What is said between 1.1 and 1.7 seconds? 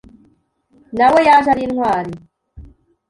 we yaje ari